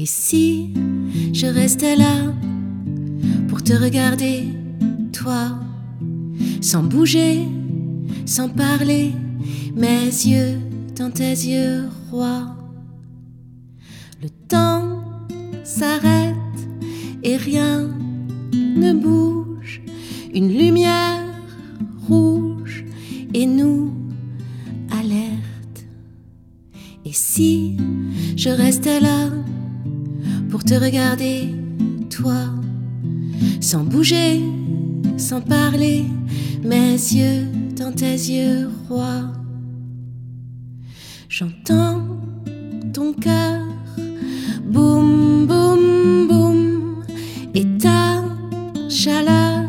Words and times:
Et 0.00 0.06
si 0.06 0.72
je 1.32 1.46
restais 1.46 1.96
là 1.96 2.32
pour 3.48 3.64
te 3.64 3.72
regarder, 3.72 4.44
toi, 5.12 5.58
sans 6.60 6.84
bouger, 6.84 7.40
sans 8.24 8.48
parler, 8.48 9.10
mes 9.74 10.04
yeux 10.04 10.60
dans 10.96 11.10
tes 11.10 11.32
yeux 11.32 11.88
rois? 12.12 12.54
Le 14.22 14.28
temps 14.46 15.02
s'arrête 15.64 16.36
et 17.24 17.36
rien 17.36 17.90
ne 18.54 18.92
bouge. 18.92 19.82
Une 20.32 20.56
lumière 20.56 21.24
rouge 22.06 22.84
et 23.34 23.46
nous 23.46 23.92
alerte. 24.92 25.86
Et 27.04 27.12
si 27.12 27.76
je 28.36 28.50
restais 28.50 29.00
là 29.00 29.30
pour 30.50 30.64
te 30.64 30.74
regarder, 30.74 31.54
toi, 32.10 32.46
sans 33.60 33.84
bouger, 33.84 34.40
sans 35.16 35.40
parler, 35.40 36.04
mes 36.62 36.92
yeux 36.92 37.46
dans 37.76 37.92
tes 37.92 38.12
yeux 38.12 38.68
rois. 38.88 39.32
J'entends 41.28 42.02
ton 42.92 43.12
cœur, 43.12 43.62
boum, 44.64 45.46
boum, 45.46 46.26
boum, 46.28 47.04
et 47.54 47.66
ta 47.78 48.24
chaleur 48.88 49.68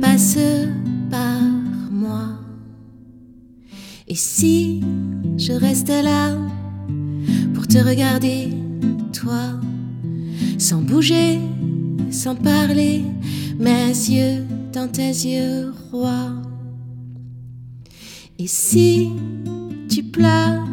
passe 0.00 0.38
par 1.10 1.40
moi. 1.90 2.28
Et 4.08 4.16
si 4.16 4.82
je 5.38 5.52
restais 5.52 6.02
là 6.02 6.32
pour 7.54 7.66
te 7.66 7.78
regarder, 7.78 8.48
toi, 9.12 9.60
sans 10.58 10.82
bouger, 10.82 11.38
sans 12.10 12.34
parler, 12.34 13.02
mes 13.58 13.88
yeux 13.88 14.44
dans 14.72 14.88
tes 14.88 15.08
yeux 15.08 15.72
rois. 15.90 16.32
Et 18.38 18.46
si 18.46 19.10
tu 19.88 20.02
pleures, 20.02 20.66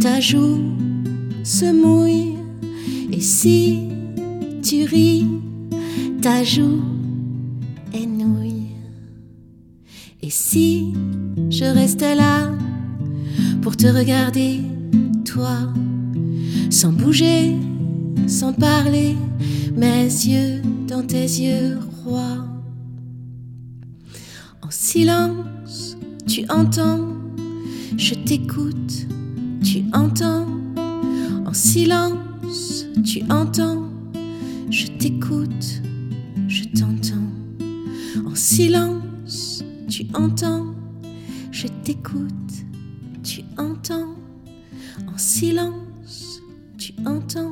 ta 0.00 0.20
joue 0.20 0.60
se 1.44 1.72
mouille. 1.72 2.34
Et 3.12 3.20
si 3.20 3.88
tu 4.62 4.84
ris, 4.84 5.26
ta 6.20 6.44
joue 6.44 6.82
est 7.92 8.06
nouille. 8.06 8.68
Et 10.22 10.30
si 10.30 10.92
je 11.50 11.64
restais 11.64 12.14
là 12.14 12.50
pour 13.62 13.76
te 13.76 13.86
regarder, 13.86 14.60
toi, 15.24 15.72
sans 16.70 16.92
bouger, 16.92 17.54
sans 18.38 18.52
parler, 18.52 19.16
mes 19.74 20.04
yeux 20.04 20.62
dans 20.86 21.02
tes 21.04 21.24
yeux 21.24 21.76
rois. 22.04 22.46
En 24.62 24.70
silence, 24.70 25.96
tu 26.24 26.44
entends, 26.48 27.16
je 27.96 28.14
t'écoute, 28.14 29.08
tu 29.64 29.82
entends. 29.92 30.46
En 31.46 31.52
silence, 31.52 32.86
tu 33.04 33.22
entends, 33.28 33.88
je 34.70 34.86
t'écoute, 34.86 35.82
je 36.46 36.62
t'entends. 36.78 37.32
En 38.24 38.36
silence, 38.36 39.64
tu 39.88 40.06
entends, 40.14 40.76
je 41.50 41.66
t'écoute, 41.82 42.52
tu 43.24 43.42
entends. 43.56 44.14
En 45.12 45.18
silence, 45.18 46.40
tu 46.76 46.92
entends. 47.04 47.47